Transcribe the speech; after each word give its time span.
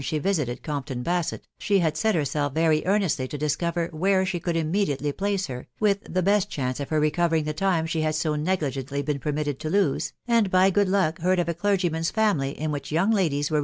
she 0.03 0.17
visited' 0.17 0.63
Gompton< 0.63 1.03
Basett, 1.03 1.41
she; 1.59 1.77
ha* 1.81 1.91
set 1.93 2.15
herself 2.15 2.53
very 2.55 2.83
eames% 2.83 3.29
to 3.29 3.37
discover 3.37 3.87
where 3.91 4.25
she 4.25 4.39
could 4.39 4.57
immediately 4.57 5.11
place 5.11 5.45
her, 5.45 5.67
with 5.79 5.99
the 6.11 6.23
best 6.23 6.49
chance 6.49 6.79
of1 6.79 6.87
her 6.87 6.99
recovering 6.99 7.43
the 7.43 7.53
time 7.53 7.85
she 7.85 8.01
had 8.01 8.15
so 8.15 8.33
negligently 8.33 9.03
been: 9.03 9.19
permitted. 9.19 9.59
to 9.59 9.69
lose* 9.69 10.13
and 10.27 10.49
by 10.49 10.71
good 10.71 10.89
luck 10.89 11.19
heard 11.19 11.37
of 11.37 11.47
at 11.47 11.59
cltergyKmnis 11.59 12.11
family 12.11 12.59
in 12.59 12.71
* 12.71 12.71
which, 12.71 12.91
young 12.91 13.11
ladies 13.11 13.51
were! 13.51 13.59